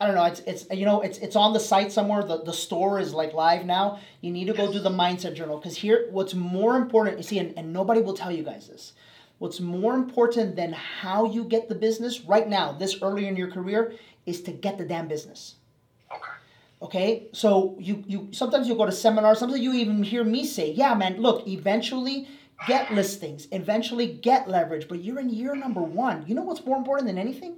I 0.00 0.06
don't 0.06 0.16
know. 0.16 0.24
It's 0.24 0.40
it's 0.40 0.66
you 0.70 0.84
know 0.84 1.02
it's 1.02 1.18
it's 1.18 1.36
on 1.36 1.52
the 1.52 1.60
site 1.60 1.92
somewhere. 1.92 2.22
The 2.24 2.42
the 2.42 2.52
store 2.52 2.98
is 2.98 3.14
like 3.14 3.32
live 3.32 3.64
now. 3.64 4.00
You 4.20 4.32
need 4.32 4.46
to 4.46 4.52
go 4.52 4.72
do 4.72 4.80
the 4.80 4.90
mindset 4.90 5.34
journal 5.34 5.56
because 5.56 5.76
here 5.76 6.08
what's 6.10 6.34
more 6.34 6.76
important. 6.76 7.16
You 7.16 7.22
see, 7.22 7.38
and, 7.38 7.56
and 7.56 7.72
nobody 7.72 8.00
will 8.00 8.14
tell 8.14 8.32
you 8.32 8.42
guys 8.42 8.66
this. 8.68 8.92
What's 9.38 9.60
more 9.60 9.94
important 9.94 10.56
than 10.56 10.72
how 10.72 11.26
you 11.26 11.44
get 11.44 11.68
the 11.68 11.74
business 11.74 12.22
right 12.22 12.48
now, 12.48 12.72
this 12.72 13.02
early 13.02 13.26
in 13.26 13.36
your 13.36 13.50
career, 13.50 13.94
is 14.26 14.42
to 14.42 14.52
get 14.52 14.78
the 14.78 14.84
damn 14.84 15.08
business. 15.08 15.56
Okay. 16.10 16.30
Okay, 16.82 17.26
so 17.32 17.76
you 17.78 18.02
you 18.06 18.28
sometimes 18.32 18.66
you 18.68 18.74
go 18.74 18.86
to 18.86 18.92
seminars. 18.92 19.38
Sometimes 19.38 19.62
you 19.62 19.74
even 19.74 20.02
hear 20.02 20.24
me 20.24 20.44
say, 20.44 20.72
"Yeah, 20.72 20.94
man, 20.94 21.22
look, 21.22 21.46
eventually 21.46 22.28
get 22.66 22.92
listings, 22.92 23.46
eventually 23.52 24.08
get 24.08 24.48
leverage." 24.48 24.88
But 24.88 25.04
you're 25.04 25.20
in 25.20 25.30
year 25.30 25.54
number 25.54 25.82
one. 25.82 26.24
You 26.26 26.34
know 26.34 26.42
what's 26.42 26.66
more 26.66 26.76
important 26.76 27.06
than 27.06 27.16
anything? 27.16 27.56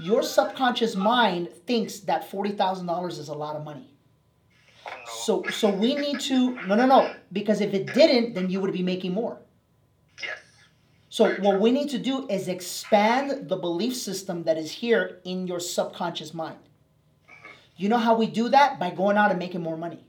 Your 0.00 0.22
subconscious 0.22 0.94
mind 0.94 1.48
thinks 1.66 2.00
that 2.00 2.30
forty 2.30 2.50
thousand 2.52 2.86
dollars 2.86 3.18
is 3.18 3.28
a 3.28 3.34
lot 3.34 3.56
of 3.56 3.64
money. 3.64 3.94
So 5.24 5.42
so 5.50 5.70
we 5.70 5.94
need 5.94 6.20
to 6.20 6.54
no 6.66 6.74
no 6.74 6.86
no 6.86 7.12
because 7.32 7.60
if 7.60 7.74
it 7.74 7.92
didn't, 7.94 8.34
then 8.34 8.48
you 8.50 8.60
would 8.60 8.72
be 8.72 8.82
making 8.82 9.12
more. 9.12 9.38
yes. 10.22 10.38
So 11.08 11.34
what 11.36 11.60
we 11.60 11.72
need 11.72 11.90
to 11.90 11.98
do 11.98 12.28
is 12.28 12.48
expand 12.48 13.48
the 13.48 13.56
belief 13.56 13.96
system 13.96 14.44
that 14.44 14.56
is 14.56 14.70
here 14.70 15.20
in 15.24 15.46
your 15.46 15.60
subconscious 15.60 16.32
mind. 16.32 16.58
Mm-hmm. 17.28 17.48
You 17.76 17.88
know 17.88 17.98
how 17.98 18.14
we 18.16 18.26
do 18.26 18.48
that? 18.50 18.78
By 18.78 18.90
going 18.90 19.16
out 19.16 19.30
and 19.30 19.38
making 19.38 19.62
more 19.62 19.76
money. 19.76 20.04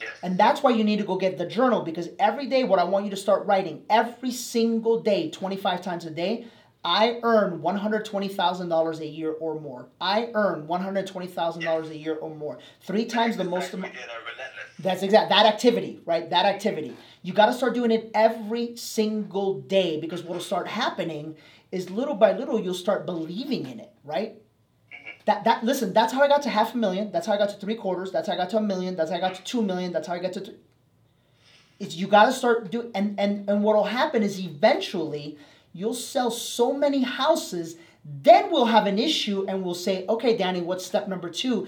Yes. 0.00 0.10
And 0.22 0.38
that's 0.38 0.62
why 0.62 0.70
you 0.70 0.84
need 0.84 0.98
to 0.98 1.04
go 1.04 1.16
get 1.16 1.38
the 1.38 1.46
journal 1.46 1.82
because 1.82 2.08
every 2.18 2.46
day, 2.46 2.64
what 2.64 2.78
I 2.78 2.84
want 2.84 3.04
you 3.04 3.10
to 3.10 3.16
start 3.16 3.46
writing 3.46 3.84
every 3.88 4.32
single 4.32 5.00
day, 5.00 5.30
25 5.30 5.82
times 5.82 6.04
a 6.04 6.10
day, 6.10 6.46
I 6.84 7.18
earn 7.22 7.60
$120,000 7.60 9.00
a 9.00 9.06
year 9.06 9.32
or 9.32 9.58
more. 9.58 9.88
I 10.00 10.28
earn 10.34 10.66
$120,000 10.66 11.90
a 11.90 11.96
year 11.96 12.16
or 12.16 12.34
more. 12.34 12.58
Three 12.82 13.06
times 13.06 13.38
the 13.38 13.44
most 13.44 13.72
we 13.72 13.78
amount. 13.78 13.94
did 13.94 14.02
a 14.02 14.06
relentless. 14.20 14.64
That's 14.78 15.02
exact 15.02 15.30
that 15.30 15.46
activity, 15.46 16.00
right? 16.04 16.28
That 16.28 16.44
activity. 16.44 16.94
You 17.22 17.32
got 17.32 17.46
to 17.46 17.54
start 17.54 17.74
doing 17.74 17.90
it 17.90 18.10
every 18.12 18.76
single 18.76 19.60
day 19.62 19.98
because 19.98 20.22
what'll 20.22 20.42
start 20.42 20.68
happening 20.68 21.36
is 21.72 21.88
little 21.90 22.14
by 22.14 22.32
little 22.32 22.60
you'll 22.60 22.74
start 22.74 23.06
believing 23.06 23.66
in 23.66 23.80
it, 23.80 23.92
right? 24.04 24.34
Mm-hmm. 24.34 25.10
That 25.24 25.44
that 25.44 25.64
listen, 25.64 25.94
that's 25.94 26.12
how 26.12 26.20
I 26.22 26.28
got 26.28 26.42
to 26.42 26.50
half 26.50 26.74
a 26.74 26.76
million. 26.76 27.10
That's 27.12 27.26
how 27.26 27.32
I 27.32 27.38
got 27.38 27.48
to 27.48 27.56
three 27.56 27.76
quarters. 27.76 28.12
That's 28.12 28.28
how 28.28 28.34
I 28.34 28.36
got 28.36 28.50
to 28.50 28.58
a 28.58 28.62
million. 28.62 28.94
That's 28.94 29.10
how 29.10 29.16
I 29.16 29.20
got 29.20 29.34
to 29.36 29.42
two 29.42 29.62
million. 29.62 29.92
That's 29.92 30.06
how 30.06 30.14
I 30.14 30.18
got 30.18 30.34
to. 30.34 30.40
Th- 30.42 30.56
it's 31.80 31.96
you 31.96 32.06
got 32.06 32.26
to 32.26 32.32
start 32.32 32.70
do 32.70 32.90
and 32.94 33.18
and 33.18 33.48
and 33.48 33.64
what'll 33.64 33.84
happen 33.84 34.22
is 34.22 34.38
eventually 34.38 35.36
you'll 35.74 35.92
sell 35.92 36.30
so 36.30 36.72
many 36.72 37.02
houses. 37.02 37.76
Then 38.22 38.50
we'll 38.50 38.66
have 38.66 38.86
an 38.86 38.98
issue 38.98 39.44
and 39.48 39.62
we'll 39.62 39.74
say, 39.74 40.06
okay, 40.08 40.36
Danny, 40.36 40.62
what's 40.62 40.86
step 40.86 41.08
number 41.08 41.28
two? 41.28 41.66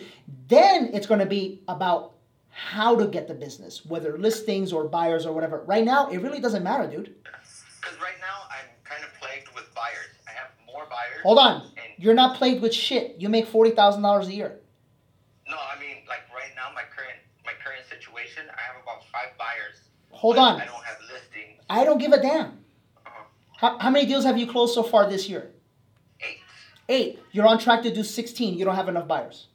Then 0.49 0.91
it's 0.95 1.07
going 1.07 1.21
to 1.21 1.27
be 1.27 1.61
about 1.69 2.13
how 2.51 2.97
to 2.97 3.07
get 3.07 3.29
the 3.29 3.35
business, 3.35 3.85
whether 3.85 4.17
listings 4.17 4.73
or 4.73 4.85
buyers 4.85 5.27
or 5.27 5.35
whatever. 5.35 5.63
Right 5.67 5.85
now, 5.85 6.09
it 6.09 6.19
really 6.19 6.41
doesn't 6.41 6.63
matter, 6.63 6.87
dude. 6.89 7.15
Because 7.23 8.01
right 8.01 8.17
now 8.21 8.49
I'm 8.51 8.67
kind 8.85 9.03
of 9.05 9.13
plagued 9.21 9.49
with 9.55 9.67
buyers. 9.75 10.13
I 10.27 10.33
have 10.33 10.49
more 10.67 10.85
buyers. 10.89 11.23
Hold 11.23 11.39
on. 11.39 11.63
And 11.63 11.93
You're 11.99 12.15
not 12.15 12.37
plagued 12.37 12.63
with 12.63 12.73
shit. 12.73 13.17
You 13.19 13.29
make 13.29 13.47
$40,000 13.51 14.27
a 14.27 14.33
year. 14.33 14.61
no, 15.49 15.57
I 15.57 15.79
mean 15.81 15.97
like 16.09 16.21
right 16.35 16.53
now 16.55 16.71
my 16.75 16.83
current 16.95 17.19
my 17.45 17.53
current 17.65 17.85
situation, 17.89 18.45
I 18.51 18.61
have 18.73 18.83
about 18.83 19.05
five 19.13 19.37
buyers. 19.39 19.81
Hold 20.11 20.39
on. 20.39 20.61
I 20.61 20.65
don't 20.65 20.85
have 20.85 20.97
listings. 21.13 21.61
I 21.71 21.85
don't 21.85 21.99
give 21.99 22.13
a 22.13 22.21
damn. 22.21 22.59
Uh-huh. 23.57 23.71
How, 23.71 23.79
how 23.79 23.91
many 23.91 24.07
deals 24.07 24.25
have 24.25 24.39
you 24.39 24.47
closed 24.47 24.75
so 24.75 24.83
far 24.83 25.09
this 25.09 25.29
year? 25.29 25.51
Eight. 26.21 26.39
Eight. 26.89 27.19
You're 27.33 27.47
on 27.47 27.59
track 27.59 27.83
to 27.83 27.93
do 27.93 28.03
16. 28.03 28.59
You 28.59 28.65
don't 28.65 28.77
have 28.77 28.89
enough 28.89 29.09
buyers. 29.09 29.49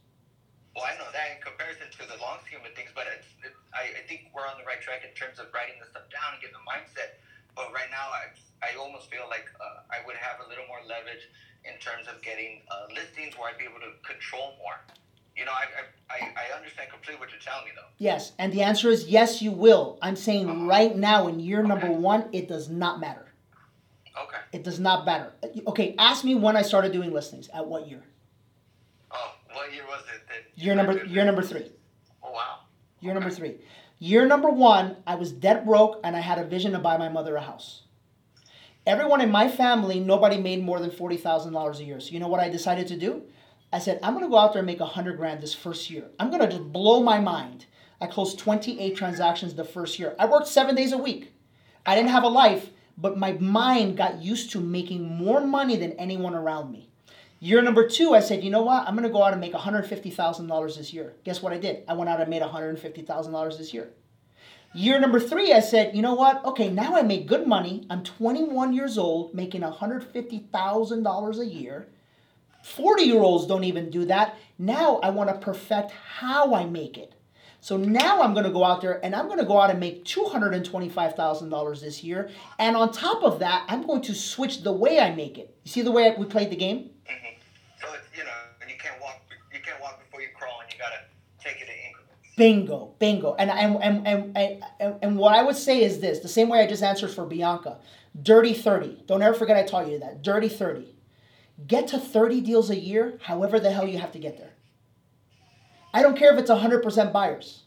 Well, 0.75 0.85
I 0.85 0.97
know 0.97 1.09
that 1.11 1.35
in 1.35 1.41
comparison 1.43 1.87
to 1.99 2.07
the 2.07 2.17
long 2.21 2.39
scheme 2.47 2.59
of 2.65 2.73
things, 2.73 2.89
but 2.95 3.05
it's, 3.11 3.27
it, 3.43 3.53
I, 3.73 3.91
I 3.99 4.07
think 4.07 4.31
we're 4.33 4.47
on 4.47 4.57
the 4.57 4.65
right 4.65 4.81
track 4.81 5.03
in 5.03 5.13
terms 5.13 5.39
of 5.39 5.53
writing 5.53 5.75
the 5.79 5.87
stuff 5.89 6.07
down 6.09 6.33
and 6.33 6.41
getting 6.41 6.55
the 6.55 6.65
mindset. 6.65 7.19
But 7.55 7.73
right 7.75 7.91
now, 7.91 8.09
I, 8.09 8.31
I 8.63 8.79
almost 8.79 9.11
feel 9.11 9.27
like 9.29 9.51
uh, 9.59 9.83
I 9.91 9.99
would 10.07 10.15
have 10.15 10.39
a 10.39 10.47
little 10.49 10.65
more 10.65 10.79
leverage 10.87 11.27
in 11.67 11.77
terms 11.77 12.07
of 12.07 12.21
getting 12.23 12.63
uh, 12.71 12.87
listings 12.95 13.37
where 13.37 13.51
I'd 13.51 13.59
be 13.59 13.67
able 13.67 13.83
to 13.83 13.93
control 14.07 14.55
more. 14.63 14.79
You 15.35 15.45
know, 15.45 15.51
I, 15.51 15.67
I, 15.75 15.83
I, 16.09 16.19
I 16.49 16.57
understand 16.57 16.89
completely 16.89 17.19
what 17.19 17.29
you're 17.31 17.43
telling 17.43 17.65
me, 17.65 17.71
though. 17.75 17.91
Yes. 17.99 18.31
And 18.39 18.51
the 18.51 18.63
answer 18.63 18.89
is 18.89 19.07
yes, 19.07 19.41
you 19.41 19.51
will. 19.51 19.99
I'm 20.01 20.15
saying 20.15 20.67
right 20.67 20.95
now 20.95 21.27
in 21.27 21.39
year 21.39 21.63
number 21.63 21.91
one, 21.91 22.31
it 22.31 22.47
does 22.47 22.69
not 22.69 22.99
matter. 22.99 23.30
Okay. 24.51 24.59
It 24.59 24.63
does 24.63 24.79
not 24.79 25.05
matter. 25.05 25.33
Okay, 25.67 25.95
ask 25.97 26.23
me 26.23 26.35
when 26.35 26.55
I 26.55 26.61
started 26.61 26.91
doing 26.91 27.11
listings. 27.11 27.49
At 27.53 27.65
what 27.65 27.87
year? 27.87 28.03
Oh, 29.11 29.33
what 29.53 29.73
year 29.73 29.83
was 29.87 30.01
it? 30.13 30.21
That 30.27 30.63
Year 30.63 30.75
number 30.75 31.05
year 31.05 31.25
number 31.25 31.41
three. 31.41 31.71
Oh, 32.23 32.31
wow. 32.31 32.59
Year 32.99 33.13
number 33.13 33.29
three. 33.29 33.57
Year 33.99 34.25
number 34.25 34.49
one, 34.49 34.97
I 35.05 35.15
was 35.15 35.31
dead 35.31 35.65
broke 35.65 35.99
and 36.03 36.15
I 36.15 36.21
had 36.21 36.39
a 36.39 36.43
vision 36.43 36.71
to 36.71 36.79
buy 36.79 36.97
my 36.97 37.09
mother 37.09 37.35
a 37.35 37.41
house. 37.41 37.83
Everyone 38.87 39.21
in 39.21 39.29
my 39.29 39.47
family, 39.47 39.99
nobody 39.99 40.37
made 40.39 40.63
more 40.63 40.79
than 40.79 40.89
$40,000 40.89 41.79
a 41.79 41.83
year. 41.83 41.99
So 41.99 42.09
you 42.11 42.19
know 42.19 42.27
what 42.27 42.39
I 42.39 42.49
decided 42.49 42.87
to 42.87 42.97
do? 42.97 43.21
I 43.71 43.77
said, 43.77 43.99
I'm 44.01 44.13
going 44.13 44.25
to 44.25 44.29
go 44.29 44.37
out 44.37 44.53
there 44.53 44.61
and 44.61 44.65
make 44.65 44.79
a 44.79 44.85
100 44.85 45.17
grand 45.17 45.41
this 45.41 45.53
first 45.53 45.89
year. 45.89 46.05
I'm 46.19 46.29
going 46.29 46.41
to 46.41 46.47
just 46.47 46.73
blow 46.73 47.03
my 47.03 47.19
mind. 47.19 47.67
I 48.01 48.07
closed 48.07 48.39
28 48.39 48.95
transactions 48.95 49.53
the 49.53 49.63
first 49.63 49.99
year. 49.99 50.15
I 50.17 50.25
worked 50.25 50.47
seven 50.47 50.73
days 50.73 50.91
a 50.93 50.97
week. 50.97 51.31
I 51.85 51.95
didn't 51.95 52.09
have 52.09 52.23
a 52.23 52.27
life, 52.27 52.71
but 52.97 53.17
my 53.17 53.33
mind 53.33 53.97
got 53.97 54.21
used 54.21 54.51
to 54.51 54.59
making 54.59 55.03
more 55.03 55.41
money 55.41 55.75
than 55.75 55.93
anyone 55.93 56.35
around 56.35 56.71
me. 56.71 56.89
Year 57.39 57.61
number 57.61 57.87
two, 57.87 58.13
I 58.13 58.19
said, 58.19 58.43
you 58.43 58.51
know 58.51 58.61
what? 58.61 58.87
I'm 58.87 58.95
going 58.95 59.07
to 59.07 59.13
go 59.13 59.23
out 59.23 59.31
and 59.31 59.41
make 59.41 59.53
$150,000 59.53 60.77
this 60.77 60.93
year. 60.93 61.13
Guess 61.23 61.41
what 61.41 61.53
I 61.53 61.57
did? 61.57 61.83
I 61.87 61.93
went 61.93 62.09
out 62.09 62.21
and 62.21 62.29
made 62.29 62.43
$150,000 62.43 63.57
this 63.57 63.73
year. 63.73 63.89
Year 64.73 64.99
number 64.99 65.19
three, 65.19 65.51
I 65.51 65.59
said, 65.59 65.95
you 65.95 66.01
know 66.01 66.13
what? 66.13 66.45
Okay, 66.45 66.69
now 66.69 66.95
I 66.95 67.01
make 67.01 67.27
good 67.27 67.47
money. 67.47 67.85
I'm 67.89 68.03
21 68.03 68.73
years 68.73 68.97
old, 68.97 69.33
making 69.33 69.61
$150,000 69.61 71.39
a 71.39 71.45
year. 71.45 71.87
40 72.63 73.03
year 73.03 73.19
olds 73.19 73.47
don't 73.47 73.63
even 73.63 73.89
do 73.89 74.05
that. 74.05 74.37
Now 74.57 74.97
I 74.97 75.09
want 75.09 75.29
to 75.29 75.37
perfect 75.37 75.91
how 75.91 76.53
I 76.53 76.65
make 76.65 76.97
it. 76.97 77.13
So 77.63 77.77
now 77.77 78.23
I'm 78.23 78.33
going 78.33 78.45
to 78.45 78.51
go 78.51 78.63
out 78.63 78.81
there 78.81 78.99
and 79.05 79.15
I'm 79.15 79.27
going 79.27 79.37
to 79.37 79.45
go 79.45 79.61
out 79.61 79.69
and 79.69 79.79
make 79.79 80.03
$225,000 80.03 81.81
this 81.81 82.03
year. 82.03 82.31
And 82.57 82.75
on 82.75 82.91
top 82.91 83.23
of 83.23 83.37
that, 83.39 83.65
I'm 83.69 83.85
going 83.85 84.01
to 84.01 84.15
switch 84.15 84.63
the 84.63 84.73
way 84.73 84.99
I 84.99 85.13
make 85.13 85.37
it. 85.37 85.55
You 85.63 85.71
see 85.71 85.83
the 85.83 85.91
way 85.91 86.13
we 86.17 86.25
played 86.25 86.49
the 86.49 86.55
game? 86.55 86.89
hmm 87.07 87.13
So 87.79 87.87
it's 87.93 88.07
you 88.17 88.23
know 88.23 88.31
you 88.67 88.75
can't 88.79 88.99
walk 88.99 89.21
you 89.53 89.59
can't 89.59 89.79
walk 89.79 90.03
before 90.03 90.21
you 90.21 90.29
crawl, 90.35 90.59
and 90.63 90.73
you 90.73 90.79
gotta 90.79 91.01
take 91.39 91.61
it 91.61 91.69
in 91.69 91.75
increments. 91.87 92.35
Bingo, 92.35 92.95
bingo. 92.97 93.35
And, 93.37 93.51
and, 93.51 93.75
and, 93.83 94.07
and, 94.07 94.37
and, 94.37 94.63
and, 94.79 94.95
and 95.03 95.17
what 95.17 95.35
I 95.35 95.43
would 95.43 95.55
say 95.55 95.83
is 95.83 95.99
this 95.99 96.19
the 96.19 96.27
same 96.27 96.49
way 96.49 96.61
I 96.61 96.67
just 96.67 96.81
answered 96.81 97.11
for 97.11 97.25
Bianca 97.25 97.77
dirty 98.19 98.55
30. 98.55 99.03
Don't 99.05 99.21
ever 99.21 99.37
forget 99.37 99.55
I 99.55 99.63
taught 99.63 99.87
you 99.87 99.99
that. 99.99 100.23
Dirty 100.23 100.49
30. 100.49 100.95
Get 101.67 101.87
to 101.89 101.99
30 101.99 102.41
deals 102.41 102.71
a 102.71 102.75
year, 102.75 103.19
however 103.21 103.59
the 103.59 103.71
hell 103.71 103.87
you 103.87 103.99
have 103.99 104.11
to 104.13 104.19
get 104.19 104.37
there. 104.37 104.50
I 106.01 106.03
don't 106.03 106.17
care 106.17 106.33
if 106.33 106.39
it's 106.39 106.49
100% 106.49 107.13
buyers. 107.13 107.61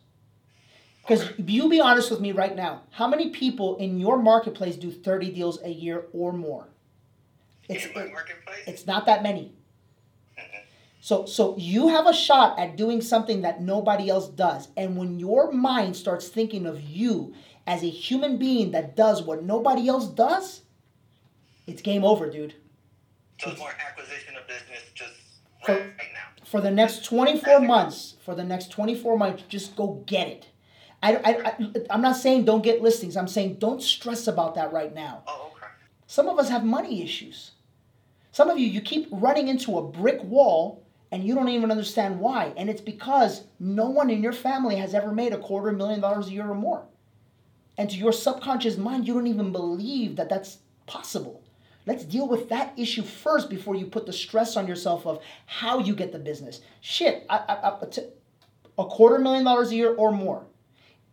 Because 1.02 1.30
you 1.38 1.68
be 1.68 1.80
honest 1.80 2.10
with 2.10 2.20
me 2.20 2.32
right 2.32 2.56
now. 2.56 2.82
How 2.90 3.06
many 3.06 3.30
people 3.30 3.76
in 3.76 4.00
your 4.00 4.18
marketplace 4.18 4.74
do 4.74 4.90
30 4.90 5.30
deals 5.30 5.62
a 5.62 5.68
year 5.68 6.06
or 6.12 6.32
more? 6.32 6.66
It's, 7.68 7.86
in 7.86 7.94
my 7.94 8.00
it- 8.02 8.12
marketplace. 8.12 8.64
it's 8.66 8.86
not 8.88 9.06
that 9.06 9.22
many. 9.22 9.52
So 11.00 11.26
so 11.26 11.54
you 11.58 11.88
have 11.88 12.06
a 12.06 12.14
shot 12.14 12.58
at 12.58 12.76
doing 12.76 13.02
something 13.02 13.42
that 13.42 13.60
nobody 13.60 14.08
else 14.08 14.26
does. 14.28 14.68
And 14.76 14.96
when 14.96 15.20
your 15.20 15.52
mind 15.52 15.94
starts 15.96 16.28
thinking 16.28 16.64
of 16.66 16.80
you 16.80 17.34
as 17.66 17.82
a 17.82 17.90
human 17.90 18.38
being 18.38 18.70
that 18.72 18.96
does 18.96 19.22
what 19.22 19.44
nobody 19.44 19.86
else 19.86 20.08
does, 20.08 20.62
it's 21.66 21.82
game 21.82 22.04
over, 22.04 22.30
dude. 22.30 22.54
So 23.38 23.50
it's 23.50 23.60
more 23.60 23.74
acquisition 23.86 24.34
of 24.36 24.48
business 24.48 24.80
just 24.94 25.12
right, 25.68 25.80
right 25.80 26.12
now. 26.14 26.23
For 26.54 26.60
the 26.60 26.70
next 26.70 27.04
24 27.06 27.62
months, 27.62 28.14
for 28.24 28.36
the 28.36 28.44
next 28.44 28.70
24 28.70 29.18
months, 29.18 29.42
just 29.48 29.74
go 29.74 30.04
get 30.06 30.28
it. 30.28 30.46
I, 31.02 31.16
I, 31.16 31.48
I, 31.48 31.56
I'm 31.90 32.00
not 32.00 32.14
saying 32.14 32.44
don't 32.44 32.62
get 32.62 32.80
listings. 32.80 33.16
I'm 33.16 33.26
saying 33.26 33.56
don't 33.56 33.82
stress 33.82 34.28
about 34.28 34.54
that 34.54 34.72
right 34.72 34.94
now. 34.94 35.24
Oh, 35.26 35.50
okay. 35.56 35.66
Some 36.06 36.28
of 36.28 36.38
us 36.38 36.48
have 36.50 36.62
money 36.62 37.02
issues. 37.02 37.50
Some 38.30 38.50
of 38.50 38.56
you, 38.60 38.68
you 38.68 38.80
keep 38.80 39.08
running 39.10 39.48
into 39.48 39.78
a 39.78 39.82
brick 39.82 40.22
wall 40.22 40.86
and 41.10 41.24
you 41.24 41.34
don't 41.34 41.48
even 41.48 41.72
understand 41.72 42.20
why. 42.20 42.52
And 42.56 42.70
it's 42.70 42.80
because 42.80 43.42
no 43.58 43.90
one 43.90 44.08
in 44.08 44.22
your 44.22 44.32
family 44.32 44.76
has 44.76 44.94
ever 44.94 45.10
made 45.10 45.32
a 45.32 45.38
quarter 45.38 45.72
million 45.72 46.00
dollars 46.00 46.28
a 46.28 46.32
year 46.32 46.48
or 46.48 46.54
more. 46.54 46.84
And 47.76 47.90
to 47.90 47.96
your 47.96 48.12
subconscious 48.12 48.76
mind, 48.76 49.08
you 49.08 49.14
don't 49.14 49.26
even 49.26 49.50
believe 49.50 50.14
that 50.14 50.28
that's 50.28 50.58
possible. 50.86 51.42
Let's 51.86 52.04
deal 52.04 52.26
with 52.26 52.48
that 52.48 52.72
issue 52.78 53.02
first 53.02 53.50
before 53.50 53.74
you 53.74 53.86
put 53.86 54.06
the 54.06 54.12
stress 54.12 54.56
on 54.56 54.66
yourself 54.66 55.06
of 55.06 55.22
how 55.46 55.80
you 55.80 55.94
get 55.94 56.12
the 56.12 56.18
business. 56.18 56.60
Shit, 56.80 57.26
I, 57.28 57.36
I, 57.36 57.68
I, 57.68 57.86
t- 57.86 58.08
a 58.78 58.84
quarter 58.86 59.18
million 59.18 59.44
dollars 59.44 59.70
a 59.70 59.74
year 59.74 59.94
or 59.94 60.10
more. 60.10 60.46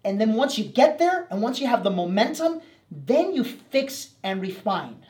And 0.04 0.20
then 0.20 0.34
once 0.34 0.58
you 0.58 0.64
get 0.64 0.98
there 0.98 1.28
and 1.30 1.42
once 1.42 1.60
you 1.60 1.68
have 1.68 1.84
the 1.84 1.92
momentum, 1.92 2.62
then 2.90 3.34
you 3.34 3.44
fix 3.44 4.12
and 4.24 4.42
refine. 4.42 5.06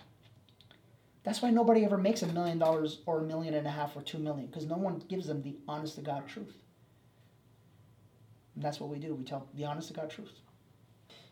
That's 1.24 1.41
why 1.41 1.51
nobody 1.51 1.86
ever 1.86 1.98
makes 1.98 2.24
a 2.24 2.27
million 2.27 2.58
dollars 2.58 3.00
or 3.06 3.20
a 3.20 3.24
million 3.24 3.53
and 3.53 3.68
a 3.68 3.72
half 3.72 3.96
or 3.96 4.01
two 4.01 4.18
million 4.18 4.48
because 4.48 4.65
no 4.65 4.77
one 4.77 5.03
gives 5.08 5.27
them 5.27 5.44
the 5.44 5.56
honest 5.68 5.96
to 5.96 6.01
God 6.01 6.27
truth. 6.27 6.58
And 8.56 8.63
that's 8.63 8.80
what 8.80 8.89
we 8.89 8.98
do. 8.98 9.13
We 9.13 9.24
tell 9.24 9.48
the 9.53 9.65
honest 9.65 9.89
to 9.89 9.94
God 9.94 10.10
truth. 10.10 10.32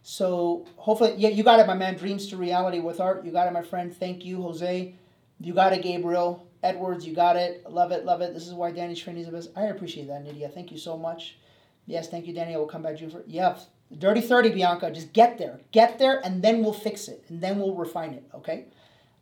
So 0.01 0.65
hopefully, 0.77 1.15
yeah, 1.17 1.29
you 1.29 1.43
got 1.43 1.59
it, 1.59 1.67
my 1.67 1.73
man. 1.73 1.95
Dreams 1.95 2.27
to 2.27 2.37
reality 2.37 2.79
with 2.79 2.99
art. 2.99 3.25
You 3.25 3.31
got 3.31 3.47
it, 3.47 3.53
my 3.53 3.61
friend. 3.61 3.95
Thank 3.95 4.25
you, 4.25 4.41
Jose. 4.41 4.95
You 5.39 5.53
got 5.53 5.73
it, 5.73 5.81
Gabriel. 5.81 6.47
Edwards, 6.61 7.05
you 7.05 7.15
got 7.15 7.35
it. 7.35 7.69
Love 7.69 7.91
it, 7.91 8.05
love 8.05 8.21
it. 8.21 8.33
This 8.33 8.47
is 8.47 8.53
why 8.53 8.71
Danny's 8.71 8.99
training 8.99 9.21
is 9.21 9.27
the 9.27 9.33
best. 9.33 9.51
I 9.55 9.65
appreciate 9.65 10.07
that, 10.07 10.23
Nydia. 10.23 10.49
Thank 10.49 10.71
you 10.71 10.77
so 10.77 10.97
much. 10.97 11.37
Yes, 11.85 12.09
thank 12.09 12.27
you, 12.27 12.33
Danny. 12.33 12.53
I 12.53 12.57
will 12.57 12.67
come 12.67 12.81
back 12.81 12.97
June 12.97 13.09
for. 13.09 13.23
Yeah, 13.27 13.57
dirty 13.97 14.21
thirty, 14.21 14.49
Bianca. 14.49 14.91
Just 14.91 15.13
get 15.13 15.37
there, 15.37 15.59
get 15.71 15.99
there, 15.99 16.19
and 16.25 16.41
then 16.41 16.61
we'll 16.61 16.73
fix 16.73 17.07
it, 17.07 17.23
and 17.29 17.41
then 17.41 17.59
we'll 17.59 17.75
refine 17.75 18.13
it. 18.13 18.23
Okay. 18.35 18.65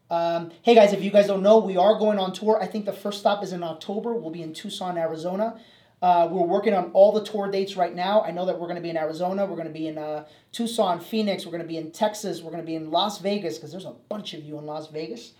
Um, 0.09 0.51
hey 0.61 0.73
guys, 0.73 0.93
if 0.93 1.03
you 1.03 1.11
guys 1.11 1.27
don't 1.27 1.43
know, 1.43 1.57
we 1.57 1.75
are 1.75 1.99
going 1.99 2.17
on 2.17 2.31
tour. 2.33 2.61
I 2.61 2.65
think 2.65 2.85
the 2.85 2.93
first 2.93 3.19
stop 3.19 3.43
is 3.43 3.51
in 3.51 3.61
October. 3.61 4.13
We'll 4.13 4.31
be 4.31 4.41
in 4.41 4.53
Tucson, 4.53 4.97
Arizona. 4.97 5.59
Uh, 6.01 6.27
we're 6.29 6.45
working 6.45 6.73
on 6.73 6.91
all 6.93 7.11
the 7.11 7.23
tour 7.23 7.49
dates 7.49 7.75
right 7.75 7.95
now. 7.95 8.21
I 8.21 8.31
know 8.31 8.45
that 8.45 8.59
we're 8.59 8.67
going 8.67 8.75
to 8.75 8.81
be 8.81 8.89
in 8.89 8.97
Arizona. 8.97 9.45
We're 9.45 9.55
going 9.55 9.67
to 9.67 9.73
be 9.73 9.87
in 9.87 9.97
uh, 9.97 10.25
Tucson, 10.51 10.99
Phoenix. 10.99 11.45
We're 11.45 11.51
going 11.51 11.63
to 11.63 11.67
be 11.67 11.77
in 11.77 11.91
Texas. 11.91 12.41
We're 12.41 12.51
going 12.51 12.61
to 12.61 12.67
be 12.67 12.75
in 12.75 12.91
Las 12.91 13.19
Vegas 13.19 13.57
because 13.57 13.71
there's 13.71 13.85
a 13.85 13.95
bunch 14.07 14.33
of 14.35 14.43
you 14.43 14.59
in 14.59 14.65
Las 14.65 14.89
Vegas. 14.89 15.33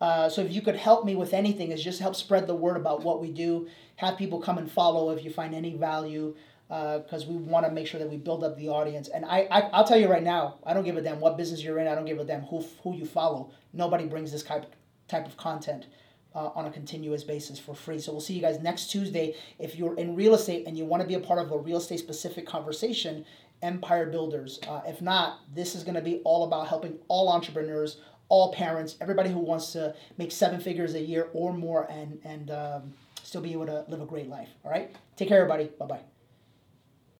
Uh, 0.00 0.28
so 0.28 0.40
if 0.40 0.52
you 0.52 0.62
could 0.62 0.76
help 0.76 1.04
me 1.04 1.16
with 1.16 1.34
anything, 1.34 1.72
is 1.72 1.82
just 1.82 2.00
help 2.00 2.14
spread 2.14 2.46
the 2.46 2.54
word 2.54 2.76
about 2.76 3.02
what 3.02 3.20
we 3.20 3.30
do. 3.30 3.66
Have 3.96 4.16
people 4.16 4.40
come 4.40 4.58
and 4.58 4.70
follow 4.70 5.10
if 5.10 5.24
you 5.24 5.30
find 5.30 5.54
any 5.54 5.76
value 5.76 6.34
because 6.68 7.24
uh, 7.24 7.28
we 7.28 7.36
want 7.36 7.66
to 7.66 7.72
make 7.72 7.86
sure 7.86 8.00
that 8.00 8.08
we 8.08 8.16
build 8.16 8.44
up 8.44 8.56
the 8.56 8.68
audience. 8.68 9.08
And 9.08 9.24
I, 9.24 9.46
I, 9.50 9.60
I'll 9.72 9.84
tell 9.84 9.98
you 9.98 10.08
right 10.08 10.22
now, 10.22 10.58
I 10.64 10.74
don't 10.74 10.84
give 10.84 10.96
a 10.96 11.02
damn 11.02 11.20
what 11.20 11.36
business 11.36 11.62
you're 11.62 11.78
in. 11.78 11.88
I 11.88 11.94
don't 11.94 12.06
give 12.06 12.18
a 12.18 12.24
damn 12.24 12.42
who, 12.42 12.64
who 12.82 12.94
you 12.94 13.04
follow. 13.04 13.50
Nobody 13.72 14.06
brings 14.06 14.32
this 14.32 14.42
type, 14.42 14.66
type 15.08 15.26
of 15.26 15.36
content 15.36 15.86
uh, 16.34 16.50
on 16.54 16.66
a 16.66 16.70
continuous 16.70 17.24
basis 17.24 17.58
for 17.58 17.74
free. 17.74 17.98
So 17.98 18.12
we'll 18.12 18.20
see 18.20 18.34
you 18.34 18.40
guys 18.40 18.60
next 18.60 18.90
Tuesday. 18.90 19.34
If 19.58 19.76
you're 19.76 19.96
in 19.96 20.14
real 20.16 20.34
estate 20.34 20.66
and 20.66 20.76
you 20.76 20.84
want 20.84 21.02
to 21.02 21.06
be 21.06 21.14
a 21.14 21.20
part 21.20 21.38
of 21.38 21.52
a 21.52 21.58
real 21.58 21.78
estate 21.78 22.00
specific 22.00 22.46
conversation, 22.46 23.24
Empire 23.62 24.06
Builders. 24.06 24.60
Uh, 24.68 24.82
if 24.86 25.00
not, 25.00 25.40
this 25.54 25.74
is 25.74 25.84
going 25.84 25.94
to 25.94 26.02
be 26.02 26.20
all 26.24 26.44
about 26.44 26.68
helping 26.68 26.98
all 27.08 27.30
entrepreneurs, 27.30 27.98
all 28.28 28.52
parents, 28.52 28.96
everybody 29.00 29.30
who 29.30 29.38
wants 29.38 29.72
to 29.72 29.94
make 30.18 30.32
seven 30.32 30.60
figures 30.60 30.94
a 30.94 31.00
year 31.00 31.28
or 31.32 31.52
more 31.52 31.86
and, 31.90 32.18
and 32.24 32.50
um, 32.50 32.92
still 33.22 33.40
be 33.40 33.52
able 33.52 33.66
to 33.66 33.84
live 33.88 34.02
a 34.02 34.06
great 34.06 34.28
life. 34.28 34.48
All 34.64 34.70
right? 34.70 34.94
Take 35.16 35.28
care, 35.28 35.38
everybody. 35.38 35.70
Bye 35.78 35.86
bye. 35.86 36.13